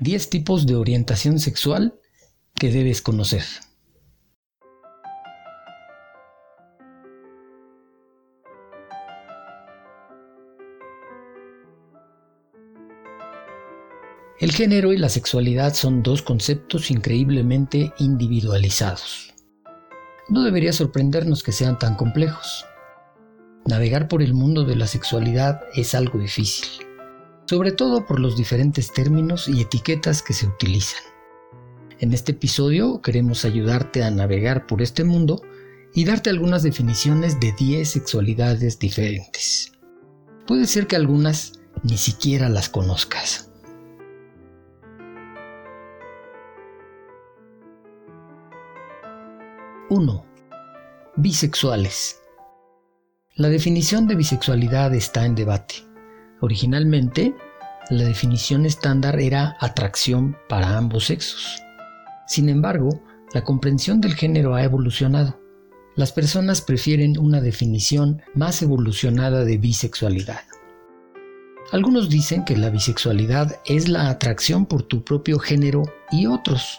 10 0.00 0.28
tipos 0.30 0.66
de 0.66 0.74
orientación 0.74 1.38
sexual 1.38 1.94
que 2.54 2.70
debes 2.70 3.00
conocer. 3.00 3.44
El 14.40 14.50
género 14.50 14.92
y 14.92 14.98
la 14.98 15.08
sexualidad 15.08 15.74
son 15.74 16.02
dos 16.02 16.20
conceptos 16.22 16.90
increíblemente 16.90 17.92
individualizados. 17.98 19.32
No 20.28 20.42
debería 20.42 20.72
sorprendernos 20.72 21.42
que 21.42 21.52
sean 21.52 21.78
tan 21.78 21.94
complejos. 21.94 22.66
Navegar 23.64 24.08
por 24.08 24.22
el 24.22 24.34
mundo 24.34 24.64
de 24.64 24.76
la 24.76 24.88
sexualidad 24.88 25.62
es 25.74 25.94
algo 25.94 26.18
difícil 26.18 26.83
sobre 27.46 27.72
todo 27.72 28.06
por 28.06 28.20
los 28.20 28.36
diferentes 28.36 28.92
términos 28.92 29.48
y 29.48 29.60
etiquetas 29.60 30.22
que 30.22 30.32
se 30.32 30.46
utilizan. 30.46 31.02
En 32.00 32.12
este 32.12 32.32
episodio 32.32 33.00
queremos 33.00 33.44
ayudarte 33.44 34.02
a 34.02 34.10
navegar 34.10 34.66
por 34.66 34.82
este 34.82 35.04
mundo 35.04 35.40
y 35.94 36.04
darte 36.04 36.30
algunas 36.30 36.62
definiciones 36.62 37.38
de 37.38 37.52
10 37.52 37.88
sexualidades 37.88 38.78
diferentes. 38.78 39.72
Puede 40.46 40.66
ser 40.66 40.86
que 40.86 40.96
algunas 40.96 41.60
ni 41.82 41.96
siquiera 41.96 42.48
las 42.48 42.68
conozcas. 42.68 43.50
¡1! 49.88 50.24
Bisexuales. 51.16 52.20
La 53.36 53.48
definición 53.48 54.06
de 54.08 54.16
bisexualidad 54.16 54.94
está 54.94 55.24
en 55.24 55.34
debate. 55.34 55.93
Originalmente, 56.44 57.34
la 57.88 58.04
definición 58.04 58.66
estándar 58.66 59.18
era 59.18 59.56
atracción 59.60 60.36
para 60.46 60.76
ambos 60.76 61.06
sexos. 61.06 61.62
Sin 62.26 62.50
embargo, 62.50 63.02
la 63.32 63.44
comprensión 63.44 64.02
del 64.02 64.14
género 64.14 64.54
ha 64.54 64.62
evolucionado. 64.62 65.40
Las 65.96 66.12
personas 66.12 66.60
prefieren 66.60 67.18
una 67.18 67.40
definición 67.40 68.20
más 68.34 68.60
evolucionada 68.60 69.46
de 69.46 69.56
bisexualidad. 69.56 70.42
Algunos 71.72 72.10
dicen 72.10 72.44
que 72.44 72.58
la 72.58 72.68
bisexualidad 72.68 73.58
es 73.64 73.88
la 73.88 74.10
atracción 74.10 74.66
por 74.66 74.82
tu 74.82 75.02
propio 75.02 75.38
género 75.38 75.84
y 76.12 76.26
otros. 76.26 76.78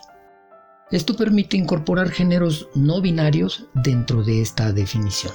Esto 0.92 1.16
permite 1.16 1.58
incorporar 1.58 2.12
géneros 2.12 2.70
no 2.76 3.02
binarios 3.02 3.66
dentro 3.74 4.24
de 4.24 4.44
esta 4.44 4.72
definición. 4.72 5.34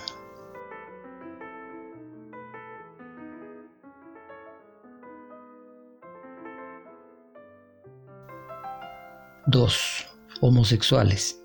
2. 9.51 10.07
Homosexuales. 10.43 11.43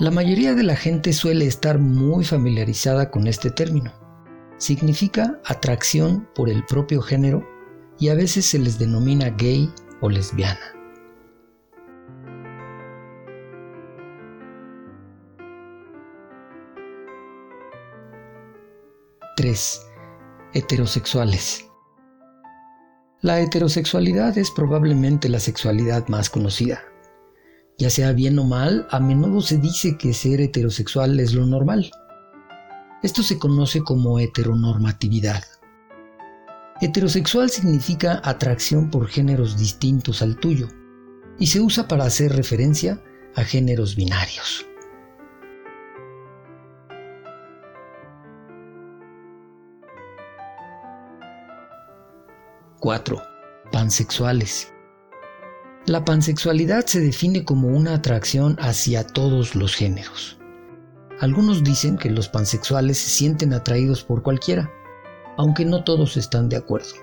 La 0.00 0.10
mayoría 0.10 0.54
de 0.54 0.64
la 0.64 0.74
gente 0.74 1.12
suele 1.12 1.46
estar 1.46 1.78
muy 1.78 2.24
familiarizada 2.24 3.08
con 3.08 3.28
este 3.28 3.52
término. 3.52 3.92
Significa 4.58 5.40
atracción 5.44 6.28
por 6.34 6.50
el 6.50 6.64
propio 6.64 7.00
género 7.00 7.48
y 8.00 8.08
a 8.08 8.14
veces 8.14 8.46
se 8.46 8.58
les 8.58 8.80
denomina 8.80 9.30
gay 9.30 9.72
o 10.00 10.10
lesbiana. 10.10 10.58
¡3. 19.36 19.80
Heterosexuales. 20.52 21.71
La 23.22 23.38
heterosexualidad 23.38 24.36
es 24.36 24.50
probablemente 24.50 25.28
la 25.28 25.38
sexualidad 25.38 26.08
más 26.08 26.28
conocida. 26.28 26.82
Ya 27.78 27.88
sea 27.88 28.10
bien 28.10 28.36
o 28.40 28.44
mal, 28.44 28.88
a 28.90 28.98
menudo 28.98 29.40
se 29.42 29.58
dice 29.58 29.96
que 29.96 30.12
ser 30.12 30.40
heterosexual 30.40 31.20
es 31.20 31.32
lo 31.32 31.46
normal. 31.46 31.92
Esto 33.04 33.22
se 33.22 33.38
conoce 33.38 33.82
como 33.82 34.18
heteronormatividad. 34.18 35.44
Heterosexual 36.80 37.48
significa 37.48 38.20
atracción 38.24 38.90
por 38.90 39.06
géneros 39.06 39.56
distintos 39.56 40.20
al 40.20 40.34
tuyo 40.34 40.66
y 41.38 41.46
se 41.46 41.60
usa 41.60 41.86
para 41.86 42.06
hacer 42.06 42.34
referencia 42.34 43.00
a 43.36 43.44
géneros 43.44 43.94
binarios. 43.94 44.66
4. 52.82 53.22
Pansexuales. 53.70 54.72
La 55.86 56.04
pansexualidad 56.04 56.84
se 56.84 56.98
define 56.98 57.44
como 57.44 57.68
una 57.68 57.94
atracción 57.94 58.56
hacia 58.58 59.06
todos 59.06 59.54
los 59.54 59.76
géneros. 59.76 60.36
Algunos 61.20 61.62
dicen 61.62 61.96
que 61.96 62.10
los 62.10 62.28
pansexuales 62.28 62.98
se 62.98 63.08
sienten 63.08 63.52
atraídos 63.52 64.02
por 64.02 64.24
cualquiera, 64.24 64.68
aunque 65.36 65.64
no 65.64 65.84
todos 65.84 66.16
están 66.16 66.48
de 66.48 66.56
acuerdo. 66.56 66.94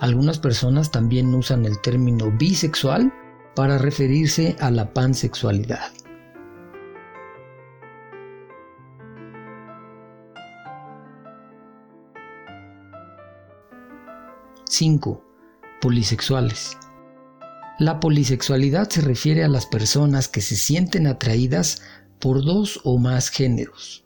Algunas 0.00 0.40
personas 0.40 0.90
también 0.90 1.32
usan 1.32 1.64
el 1.64 1.80
término 1.80 2.32
bisexual 2.36 3.14
para 3.54 3.78
referirse 3.78 4.56
a 4.58 4.72
la 4.72 4.92
pansexualidad. 4.92 5.92
5. 14.78 15.24
Polisexuales. 15.80 16.76
La 17.80 17.98
polisexualidad 17.98 18.88
se 18.88 19.00
refiere 19.00 19.42
a 19.42 19.48
las 19.48 19.66
personas 19.66 20.28
que 20.28 20.40
se 20.40 20.54
sienten 20.54 21.08
atraídas 21.08 21.82
por 22.20 22.44
dos 22.44 22.78
o 22.84 22.96
más 22.96 23.28
géneros. 23.28 24.04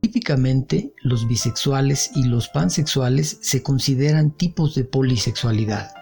Típicamente, 0.00 0.92
los 1.02 1.28
bisexuales 1.28 2.10
y 2.16 2.24
los 2.24 2.48
pansexuales 2.48 3.38
se 3.42 3.62
consideran 3.62 4.32
tipos 4.32 4.74
de 4.74 4.82
polisexualidad, 4.82 5.92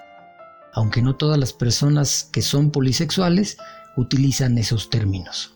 aunque 0.73 1.03
no 1.03 1.17
todas 1.17 1.39
las 1.39 1.53
personas 1.53 2.31
que 2.33 2.41
son 2.41 2.71
polisexuales 2.71 3.59
utilizan 3.99 4.57
esos 4.57 4.89
términos. 4.89 5.54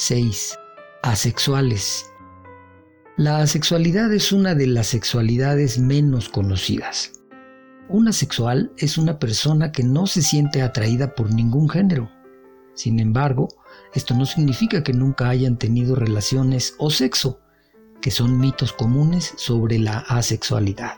6. 0.00 0.56
Asexuales. 1.02 2.06
La 3.16 3.38
asexualidad 3.38 4.12
es 4.12 4.30
una 4.30 4.54
de 4.54 4.68
las 4.68 4.86
sexualidades 4.86 5.80
menos 5.80 6.28
conocidas. 6.28 7.10
Un 7.88 8.06
asexual 8.06 8.70
es 8.76 8.96
una 8.96 9.18
persona 9.18 9.72
que 9.72 9.82
no 9.82 10.06
se 10.06 10.22
siente 10.22 10.62
atraída 10.62 11.16
por 11.16 11.34
ningún 11.34 11.68
género. 11.68 12.08
Sin 12.74 13.00
embargo, 13.00 13.48
esto 13.92 14.14
no 14.14 14.24
significa 14.24 14.84
que 14.84 14.92
nunca 14.92 15.30
hayan 15.30 15.58
tenido 15.58 15.96
relaciones 15.96 16.76
o 16.78 16.90
sexo, 16.90 17.40
que 18.00 18.12
son 18.12 18.38
mitos 18.38 18.72
comunes 18.72 19.34
sobre 19.36 19.80
la 19.80 19.98
asexualidad. 19.98 20.92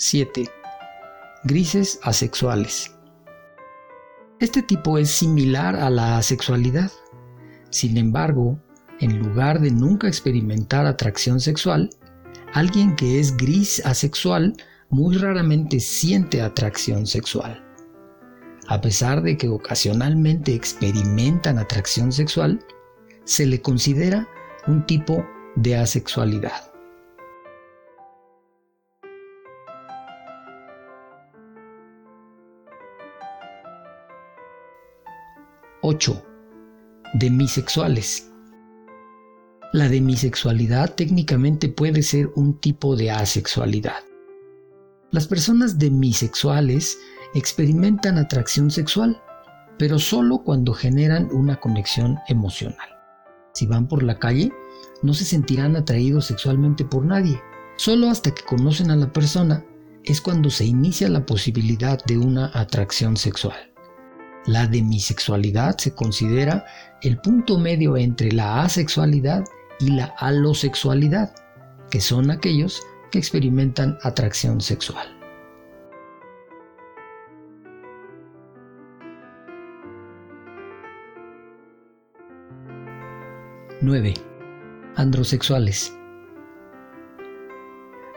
7. 0.00 0.48
Grises 1.42 1.98
asexuales. 2.04 2.94
Este 4.38 4.62
tipo 4.62 4.96
es 4.96 5.10
similar 5.10 5.74
a 5.74 5.90
la 5.90 6.18
asexualidad. 6.18 6.92
Sin 7.70 7.96
embargo, 7.96 8.56
en 9.00 9.18
lugar 9.18 9.60
de 9.60 9.72
nunca 9.72 10.06
experimentar 10.06 10.86
atracción 10.86 11.40
sexual, 11.40 11.90
alguien 12.54 12.94
que 12.94 13.18
es 13.18 13.36
gris 13.36 13.84
asexual 13.84 14.54
muy 14.88 15.16
raramente 15.16 15.80
siente 15.80 16.42
atracción 16.42 17.04
sexual. 17.04 17.60
A 18.68 18.80
pesar 18.80 19.20
de 19.20 19.36
que 19.36 19.48
ocasionalmente 19.48 20.54
experimentan 20.54 21.58
atracción 21.58 22.12
sexual, 22.12 22.64
se 23.24 23.46
le 23.46 23.60
considera 23.60 24.28
un 24.68 24.86
tipo 24.86 25.26
de 25.56 25.76
asexualidad. 25.76 26.67
8. 35.90 36.22
Demisexuales. 37.14 38.30
La 39.72 39.88
demisexualidad 39.88 40.94
técnicamente 40.94 41.70
puede 41.70 42.02
ser 42.02 42.30
un 42.34 42.60
tipo 42.60 42.94
de 42.94 43.10
asexualidad. 43.10 44.04
Las 45.12 45.26
personas 45.26 45.78
demisexuales 45.78 46.98
experimentan 47.34 48.18
atracción 48.18 48.70
sexual, 48.70 49.18
pero 49.78 49.98
solo 49.98 50.42
cuando 50.44 50.74
generan 50.74 51.30
una 51.32 51.58
conexión 51.58 52.18
emocional. 52.28 52.90
Si 53.54 53.64
van 53.64 53.88
por 53.88 54.02
la 54.02 54.18
calle, 54.18 54.52
no 55.02 55.14
se 55.14 55.24
sentirán 55.24 55.74
atraídos 55.74 56.26
sexualmente 56.26 56.84
por 56.84 57.06
nadie, 57.06 57.40
solo 57.78 58.10
hasta 58.10 58.34
que 58.34 58.42
conocen 58.42 58.90
a 58.90 58.96
la 58.96 59.10
persona 59.10 59.64
es 60.04 60.20
cuando 60.20 60.50
se 60.50 60.66
inicia 60.66 61.08
la 61.08 61.24
posibilidad 61.24 61.98
de 62.04 62.18
una 62.18 62.50
atracción 62.52 63.16
sexual. 63.16 63.56
La 64.48 64.66
demisexualidad 64.66 65.76
se 65.76 65.94
considera 65.94 66.64
el 67.02 67.18
punto 67.18 67.58
medio 67.58 67.98
entre 67.98 68.32
la 68.32 68.62
asexualidad 68.62 69.44
y 69.78 69.90
la 69.90 70.06
alosexualidad, 70.16 71.34
que 71.90 72.00
son 72.00 72.30
aquellos 72.30 72.80
que 73.10 73.18
experimentan 73.18 73.98
atracción 74.02 74.62
sexual. 74.62 75.06
9. 83.82 84.14
Androsexuales. 84.96 85.94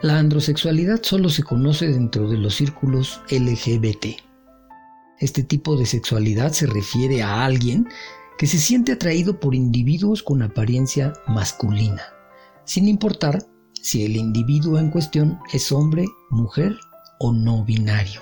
La 0.00 0.18
androsexualidad 0.18 1.02
solo 1.02 1.28
se 1.28 1.42
conoce 1.42 1.88
dentro 1.88 2.26
de 2.26 2.38
los 2.38 2.54
círculos 2.54 3.20
LGBT. 3.28 4.31
Este 5.22 5.44
tipo 5.44 5.76
de 5.76 5.86
sexualidad 5.86 6.50
se 6.50 6.66
refiere 6.66 7.22
a 7.22 7.44
alguien 7.44 7.88
que 8.38 8.48
se 8.48 8.58
siente 8.58 8.90
atraído 8.90 9.38
por 9.38 9.54
individuos 9.54 10.20
con 10.20 10.42
apariencia 10.42 11.12
masculina, 11.28 12.02
sin 12.64 12.88
importar 12.88 13.46
si 13.72 14.04
el 14.04 14.16
individuo 14.16 14.80
en 14.80 14.90
cuestión 14.90 15.38
es 15.52 15.70
hombre, 15.70 16.06
mujer 16.30 16.76
o 17.20 17.32
no 17.32 17.64
binario. 17.64 18.20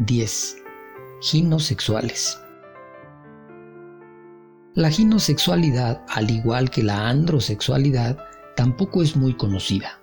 10. 0.00 0.56
Ginosexuales. 1.22 2.45
La 4.76 4.90
ginosexualidad, 4.90 6.02
al 6.06 6.30
igual 6.30 6.68
que 6.68 6.82
la 6.82 7.08
androsexualidad, 7.08 8.18
tampoco 8.56 9.02
es 9.02 9.16
muy 9.16 9.34
conocida. 9.34 10.02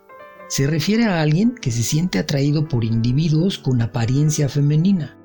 Se 0.50 0.66
refiere 0.66 1.06
a 1.06 1.22
alguien 1.22 1.54
que 1.54 1.72
se 1.72 1.84
siente 1.84 2.18
atraído 2.18 2.68
por 2.68 2.84
individuos 2.84 3.60
con 3.60 3.84
apariencia 3.84 4.50
femenina, 4.50 5.16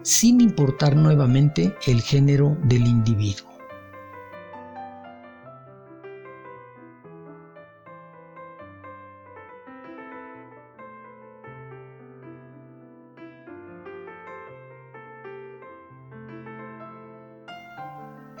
sin 0.00 0.40
importar 0.40 0.96
nuevamente 0.96 1.74
el 1.86 2.00
género 2.00 2.56
del 2.64 2.86
individuo. 2.86 3.53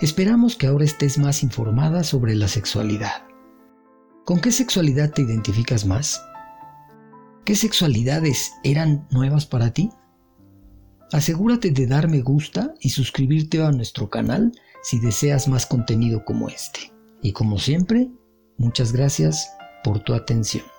'Esperamos 0.04 0.54
que 0.54 0.66
ahora 0.66 0.84
estés 0.84 1.16
más 1.16 1.42
informada 1.42 2.04
sobre 2.04 2.34
la 2.34 2.46
sexualidad. 2.46 3.26
¿Con 4.26 4.38
qué 4.38 4.52
sexualidad 4.52 5.12
te 5.12 5.22
identificas 5.22 5.86
más? 5.86 6.22
¿Qué 7.46 7.56
sexualidades 7.56 8.52
eran 8.64 9.08
nuevas 9.10 9.46
para 9.46 9.72
ti? 9.72 9.88
Asegúrate 11.10 11.70
de 11.70 11.86
dar 11.86 12.10
me 12.10 12.20
gusta 12.20 12.74
y 12.80 12.90
suscribirte 12.90 13.62
a 13.62 13.72
nuestro 13.72 14.10
canal 14.10 14.52
si 14.82 14.98
deseas 14.98 15.48
más 15.48 15.64
contenido 15.64 16.22
como 16.26 16.50
este. 16.50 16.92
Y 17.22 17.32
como 17.32 17.58
siempre, 17.58 18.10
muchas 18.58 18.92
gracias 18.92 19.48
por 19.82 20.00
tu 20.00 20.12
atención. 20.12 20.73